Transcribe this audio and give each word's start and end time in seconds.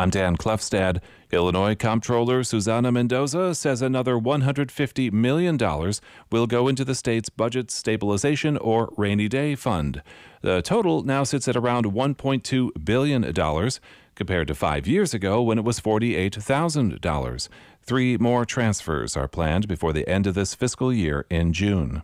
I'm 0.00 0.08
Dan 0.08 0.38
Klefstad. 0.38 1.02
Illinois 1.30 1.74
Comptroller 1.74 2.42
Susana 2.42 2.90
Mendoza 2.90 3.54
says 3.54 3.82
another 3.82 4.14
$150 4.14 5.12
million 5.12 5.58
will 6.32 6.46
go 6.46 6.68
into 6.68 6.86
the 6.86 6.94
state's 6.94 7.28
budget 7.28 7.70
stabilization 7.70 8.56
or 8.56 8.94
rainy 8.96 9.28
day 9.28 9.54
fund. 9.56 10.02
The 10.40 10.62
total 10.62 11.02
now 11.02 11.24
sits 11.24 11.48
at 11.48 11.56
around 11.56 11.84
$1.2 11.84 12.82
billion, 12.82 13.70
compared 14.14 14.48
to 14.48 14.54
five 14.54 14.86
years 14.86 15.12
ago 15.12 15.42
when 15.42 15.58
it 15.58 15.64
was 15.64 15.80
$48,000. 15.80 17.48
Three 17.82 18.16
more 18.16 18.46
transfers 18.46 19.18
are 19.18 19.28
planned 19.28 19.68
before 19.68 19.92
the 19.92 20.08
end 20.08 20.26
of 20.26 20.34
this 20.34 20.54
fiscal 20.54 20.94
year 20.94 21.26
in 21.28 21.52
June. 21.52 22.02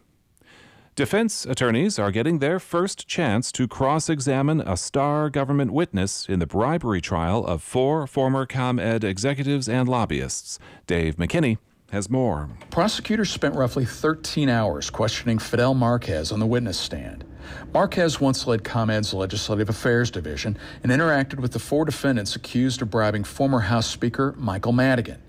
Defense 0.96 1.44
attorneys 1.44 1.98
are 1.98 2.10
getting 2.10 2.38
their 2.38 2.58
first 2.58 3.06
chance 3.06 3.52
to 3.52 3.68
cross 3.68 4.08
examine 4.08 4.62
a 4.62 4.78
star 4.78 5.28
government 5.28 5.70
witness 5.74 6.26
in 6.26 6.38
the 6.38 6.46
bribery 6.46 7.02
trial 7.02 7.44
of 7.44 7.62
four 7.62 8.06
former 8.06 8.46
ComEd 8.46 9.04
executives 9.04 9.68
and 9.68 9.90
lobbyists. 9.90 10.58
Dave 10.86 11.16
McKinney 11.16 11.58
has 11.90 12.08
more. 12.08 12.48
Prosecutors 12.70 13.28
spent 13.28 13.54
roughly 13.54 13.84
13 13.84 14.48
hours 14.48 14.88
questioning 14.88 15.38
Fidel 15.38 15.74
Marquez 15.74 16.32
on 16.32 16.40
the 16.40 16.46
witness 16.46 16.78
stand. 16.78 17.26
Marquez 17.74 18.18
once 18.18 18.46
led 18.46 18.64
ComEd's 18.64 19.12
Legislative 19.12 19.68
Affairs 19.68 20.10
Division 20.10 20.56
and 20.82 20.90
interacted 20.90 21.40
with 21.40 21.52
the 21.52 21.58
four 21.58 21.84
defendants 21.84 22.36
accused 22.36 22.80
of 22.80 22.90
bribing 22.90 23.22
former 23.22 23.60
House 23.60 23.86
Speaker 23.86 24.34
Michael 24.38 24.72
Madigan. 24.72 25.20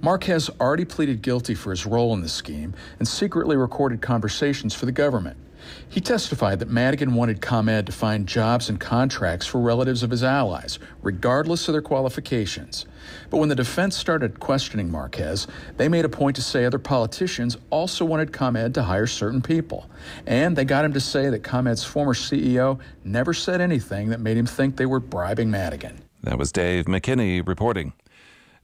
Marquez 0.00 0.50
already 0.60 0.84
pleaded 0.84 1.22
guilty 1.22 1.54
for 1.54 1.70
his 1.70 1.86
role 1.86 2.12
in 2.12 2.20
the 2.20 2.28
scheme 2.28 2.74
and 2.98 3.08
secretly 3.08 3.56
recorded 3.56 4.02
conversations 4.02 4.74
for 4.74 4.86
the 4.86 4.92
government. 4.92 5.36
He 5.88 6.00
testified 6.00 6.58
that 6.58 6.68
Madigan 6.68 7.14
wanted 7.14 7.40
ComEd 7.40 7.86
to 7.86 7.92
find 7.92 8.26
jobs 8.26 8.68
and 8.68 8.78
contracts 8.78 9.46
for 9.46 9.60
relatives 9.60 10.02
of 10.02 10.10
his 10.10 10.22
allies, 10.22 10.78
regardless 11.02 11.68
of 11.68 11.72
their 11.72 11.82
qualifications. 11.82 12.86
But 13.30 13.38
when 13.38 13.48
the 13.48 13.54
defense 13.54 13.96
started 13.96 14.40
questioning 14.40 14.90
Marquez, 14.90 15.46
they 15.76 15.88
made 15.88 16.04
a 16.04 16.08
point 16.08 16.36
to 16.36 16.42
say 16.42 16.64
other 16.64 16.78
politicians 16.78 17.56
also 17.70 18.04
wanted 18.04 18.32
ComEd 18.32 18.74
to 18.74 18.82
hire 18.82 19.06
certain 19.06 19.42
people. 19.42 19.88
And 20.26 20.56
they 20.56 20.64
got 20.64 20.84
him 20.84 20.92
to 20.92 21.00
say 21.00 21.30
that 21.30 21.42
ComEd's 21.42 21.84
former 21.84 22.14
CEO 22.14 22.78
never 23.04 23.32
said 23.32 23.60
anything 23.60 24.10
that 24.10 24.20
made 24.20 24.36
him 24.36 24.46
think 24.46 24.76
they 24.76 24.86
were 24.86 25.00
bribing 25.00 25.50
Madigan. 25.50 26.02
That 26.22 26.38
was 26.38 26.52
Dave 26.52 26.86
McKinney 26.86 27.46
reporting. 27.46 27.92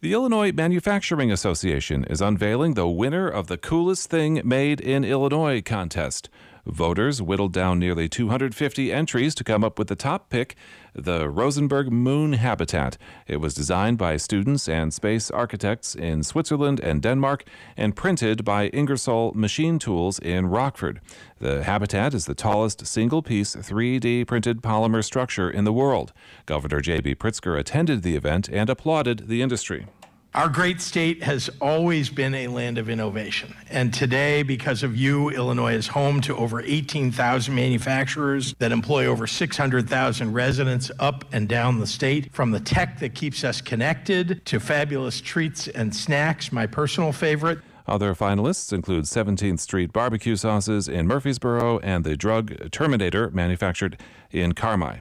The 0.03 0.15
Illinois 0.15 0.51
Manufacturing 0.51 1.31
Association 1.31 2.05
is 2.05 2.23
unveiling 2.23 2.73
the 2.73 2.89
winner 2.89 3.29
of 3.29 3.49
the 3.49 3.59
Coolest 3.59 4.09
Thing 4.09 4.41
Made 4.47 4.81
in 4.81 5.05
Illinois 5.05 5.61
contest. 5.61 6.31
Voters 6.67 7.23
whittled 7.23 7.53
down 7.53 7.79
nearly 7.79 8.09
250 8.09 8.93
entries 8.93 9.35
to 9.35 9.45
come 9.45 9.65
up 9.65 9.79
with 9.79 9.89
the 9.89 9.97
top 9.97 10.29
pick, 10.29 10.57
the 10.95 11.29
Rosenberg 11.29 11.91
Moon 11.91 12.35
Habitat. 12.35 12.99
It 13.27 13.37
was 13.37 13.55
designed 13.55 13.99
by 13.99 14.17
students 14.17 14.69
and 14.69 14.93
space 14.93 15.31
architects 15.31 15.95
in 15.95 16.23
Switzerland 16.23 16.81
and 16.81 17.01
Denmark 17.01 17.45
and 17.77 17.97
printed 17.97 18.45
by 18.45 18.69
Ingersoll 18.69 19.33
Machine 19.35 19.79
Tools 19.79 20.19
in 20.19 20.47
Rockford. 20.47 21.01
The 21.39 21.65
habitat 21.65 22.15
is 22.15 22.27
the 22.27 22.35
tallest 22.35 22.87
single 22.87 23.23
piece 23.23 23.57
3D 23.57 24.27
printed 24.27 24.63
polymer 24.63 25.05
structure 25.05 25.51
in 25.51 25.65
the 25.65 25.73
world. 25.73 26.13
Governor 26.47 26.81
J.B. 26.81 27.15
Pritzker 27.15 27.59
attended 27.59 28.03
the 28.03 28.17
event 28.17 28.49
and 28.49 28.69
applauded 28.69 29.29
the 29.29 29.43
industry. 29.43 29.87
Our 30.33 30.49
great 30.49 30.81
state 30.81 31.25
has 31.25 31.51
always 31.61 32.09
been 32.09 32.35
a 32.35 32.47
land 32.47 32.79
of 32.79 32.89
innovation. 32.89 33.53
And 33.69 33.93
today, 33.93 34.45
because 34.45 34.85
of 34.85 34.95
you, 34.95 35.31
Illinois 35.31 35.75
is 35.75 35.89
home 35.89 36.21
to 36.21 36.37
over 36.37 36.61
18,000 36.61 37.53
manufacturers 37.53 38.55
that 38.61 38.71
employ 38.71 39.07
over 39.07 39.27
600,000 39.27 40.33
residents 40.33 40.89
up 41.01 41.25
and 41.33 41.49
down 41.49 41.81
the 41.81 41.87
state. 41.87 42.33
From 42.33 42.53
the 42.53 42.61
tech 42.61 43.01
that 43.01 43.17
keeps 43.17 43.43
us 43.43 43.61
connected 43.61 44.47
to 44.47 44.61
fabulous 44.61 45.21
treats 45.21 45.67
and 45.67 45.95
snacks, 45.95 46.53
my 46.53 46.65
personal 46.65 47.11
favorite. 47.11 47.59
Other 47.89 48.15
finalists 48.15 48.73
include 48.73 49.07
17th 49.07 49.59
Street 49.59 49.93
barbecue 49.93 50.37
sauces 50.37 50.87
in 50.87 51.09
Murphysboro 51.09 51.81
and 51.83 52.05
the 52.05 52.17
drug 52.17 52.71
Terminator 52.71 53.33
manufactured 53.33 53.99
in 54.31 54.53
Carmi. 54.53 55.01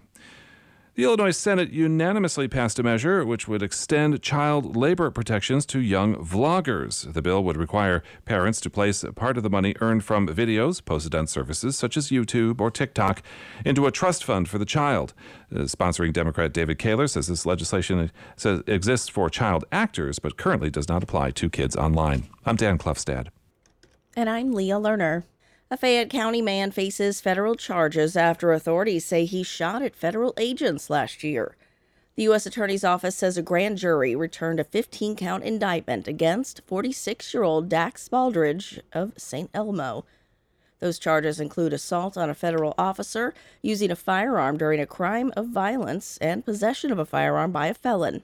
The 0.95 1.03
Illinois 1.05 1.37
Senate 1.37 1.71
unanimously 1.71 2.47
passed 2.47 2.77
a 2.79 2.83
measure 2.83 3.23
which 3.23 3.47
would 3.47 3.61
extend 3.63 4.21
child 4.21 4.75
labor 4.75 5.09
protections 5.11 5.65
to 5.67 5.79
young 5.79 6.15
vloggers. 6.15 7.13
The 7.13 7.21
bill 7.21 7.43
would 7.43 7.55
require 7.55 8.03
parents 8.25 8.59
to 8.61 8.69
place 8.69 9.05
part 9.15 9.37
of 9.37 9.43
the 9.43 9.49
money 9.49 9.75
earned 9.79 10.03
from 10.03 10.27
videos 10.27 10.83
posted 10.83 11.15
on 11.15 11.27
services 11.27 11.77
such 11.77 11.95
as 11.95 12.09
YouTube 12.09 12.59
or 12.59 12.69
TikTok 12.69 13.21
into 13.63 13.85
a 13.85 13.91
trust 13.91 14.23
fund 14.23 14.49
for 14.49 14.57
the 14.57 14.65
child. 14.65 15.13
Uh, 15.55 15.59
sponsoring 15.59 16.11
Democrat 16.11 16.51
David 16.51 16.79
Koehler 16.79 17.09
says 17.09 17.27
this 17.27 17.45
legislation 17.45 18.11
says 18.35 18.61
exists 18.67 19.07
for 19.07 19.29
child 19.29 19.63
actors 19.71 20.19
but 20.19 20.37
currently 20.37 20.69
does 20.69 20.89
not 20.89 21.03
apply 21.03 21.31
to 21.31 21.49
kids 21.49 21.75
online. 21.75 22.27
I'm 22.45 22.55
Dan 22.55 22.77
Klefstad. 22.77 23.27
And 24.17 24.29
I'm 24.29 24.51
Leah 24.53 24.75
Lerner. 24.75 25.23
A 25.71 25.77
Fayette 25.77 26.09
County 26.09 26.41
man 26.41 26.71
faces 26.71 27.21
federal 27.21 27.53
charges 27.53 28.17
after 28.17 28.51
authorities 28.51 29.05
say 29.05 29.25
he 29.25 29.43
shot 29.43 29.83
at 29.83 29.95
federal 29.95 30.33
agents 30.35 30.89
last 30.89 31.23
year. 31.23 31.55
The 32.15 32.23
U.S. 32.23 32.47
Attorney's 32.47 32.83
Office 32.83 33.15
says 33.15 33.37
a 33.37 33.43
grand 33.43 33.77
jury 33.77 34.15
returned 34.15 34.59
a 34.59 34.63
15 34.63 35.15
count 35.15 35.43
indictment 35.43 36.07
against 36.07 36.61
46 36.65 37.35
year 37.35 37.43
old 37.43 37.69
Dax 37.69 38.09
Baldridge 38.09 38.79
of 38.93 39.13
St. 39.15 39.51
Elmo. 39.53 40.05
Those 40.79 40.97
charges 40.97 41.39
include 41.39 41.73
assault 41.73 42.17
on 42.17 42.31
a 42.31 42.33
federal 42.33 42.73
officer, 42.75 43.35
using 43.61 43.91
a 43.91 43.95
firearm 43.95 44.57
during 44.57 44.79
a 44.79 44.87
crime 44.87 45.31
of 45.37 45.49
violence, 45.49 46.17
and 46.17 46.43
possession 46.43 46.91
of 46.91 46.97
a 46.97 47.05
firearm 47.05 47.51
by 47.51 47.67
a 47.67 47.75
felon. 47.75 48.23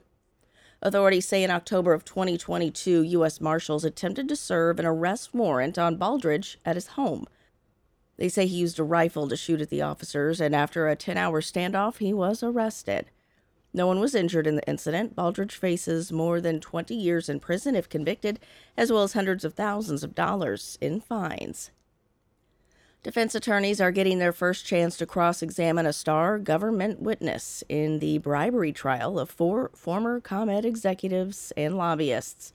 Authorities 0.82 1.28
say 1.28 1.44
in 1.44 1.52
October 1.52 1.92
of 1.92 2.04
2022, 2.04 3.02
U.S. 3.02 3.40
Marshals 3.40 3.84
attempted 3.84 4.28
to 4.28 4.34
serve 4.34 4.80
an 4.80 4.84
arrest 4.84 5.32
warrant 5.32 5.78
on 5.78 5.96
Baldridge 5.96 6.56
at 6.64 6.74
his 6.74 6.88
home. 6.88 7.28
They 8.16 8.28
say 8.28 8.46
he 8.46 8.56
used 8.56 8.78
a 8.78 8.84
rifle 8.84 9.28
to 9.28 9.36
shoot 9.36 9.60
at 9.60 9.68
the 9.68 9.82
officers, 9.82 10.40
and 10.40 10.54
after 10.54 10.88
a 10.88 10.96
10 10.96 11.16
hour 11.16 11.40
standoff, 11.40 11.98
he 11.98 12.12
was 12.12 12.42
arrested. 12.42 13.06
No 13.74 13.86
one 13.86 14.00
was 14.00 14.14
injured 14.14 14.46
in 14.46 14.56
the 14.56 14.66
incident. 14.66 15.14
Baldridge 15.14 15.52
faces 15.52 16.10
more 16.10 16.40
than 16.40 16.60
20 16.60 16.94
years 16.94 17.28
in 17.28 17.40
prison 17.40 17.76
if 17.76 17.90
convicted, 17.90 18.40
as 18.74 18.90
well 18.90 19.02
as 19.02 19.12
hundreds 19.12 19.44
of 19.44 19.52
thousands 19.52 20.02
of 20.02 20.14
dollars 20.14 20.78
in 20.80 21.00
fines. 21.00 21.70
Defense 23.02 23.34
attorneys 23.34 23.80
are 23.80 23.92
getting 23.92 24.18
their 24.18 24.32
first 24.32 24.66
chance 24.66 24.96
to 24.96 25.06
cross 25.06 25.42
examine 25.42 25.86
a 25.86 25.92
star 25.92 26.38
government 26.38 27.00
witness 27.00 27.62
in 27.68 28.00
the 28.00 28.18
bribery 28.18 28.72
trial 28.72 29.18
of 29.18 29.30
four 29.30 29.70
former 29.76 30.20
ComEd 30.20 30.64
executives 30.64 31.52
and 31.56 31.76
lobbyists. 31.76 32.52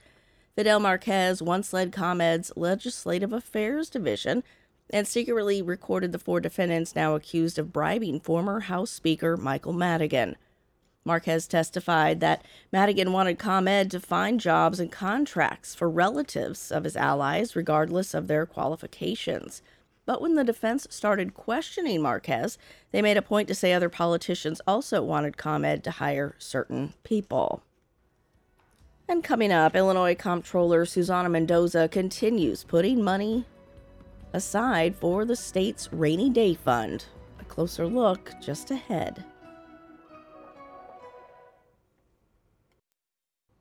Fidel 0.55 0.79
Marquez 0.81 1.41
once 1.41 1.71
led 1.71 1.93
ComEd's 1.93 2.51
Legislative 2.57 3.31
Affairs 3.31 3.89
Division 3.89 4.43
and 4.91 5.07
secretly 5.07 5.61
recorded 5.61 6.11
the 6.11 6.19
four 6.19 6.39
defendants 6.39 6.95
now 6.95 7.15
accused 7.15 7.57
of 7.57 7.73
bribing 7.73 8.19
former 8.19 8.61
House 8.61 8.91
Speaker 8.91 9.37
Michael 9.37 9.73
Madigan. 9.73 10.35
Marquez 11.03 11.47
testified 11.47 12.19
that 12.19 12.45
Madigan 12.71 13.11
wanted 13.11 13.39
ComEd 13.39 13.89
to 13.91 13.99
find 13.99 14.39
jobs 14.39 14.79
and 14.79 14.91
contracts 14.91 15.73
for 15.73 15.89
relatives 15.89 16.71
of 16.71 16.83
his 16.83 16.95
allies, 16.95 17.55
regardless 17.55 18.13
of 18.13 18.27
their 18.27 18.45
qualifications. 18.45 19.63
But 20.05 20.21
when 20.21 20.35
the 20.35 20.43
defense 20.43 20.87
started 20.89 21.33
questioning 21.33 22.01
Marquez, 22.01 22.57
they 22.91 23.01
made 23.01 23.17
a 23.17 23.21
point 23.21 23.47
to 23.47 23.55
say 23.55 23.73
other 23.73 23.89
politicians 23.89 24.61
also 24.67 25.01
wanted 25.01 25.37
ComEd 25.37 25.83
to 25.85 25.91
hire 25.91 26.35
certain 26.37 26.93
people. 27.03 27.63
And 29.07 29.23
coming 29.23 29.51
up, 29.51 29.75
Illinois 29.75 30.15
Comptroller 30.15 30.85
Susana 30.85 31.29
Mendoza 31.29 31.87
continues 31.87 32.63
putting 32.63 33.03
money 33.03 33.45
aside 34.33 34.95
for 34.95 35.25
the 35.25 35.35
state's 35.35 35.91
rainy 35.91 36.29
day 36.29 36.53
fund. 36.53 37.05
A 37.39 37.43
closer 37.45 37.87
look 37.87 38.31
just 38.41 38.71
ahead. 38.71 39.25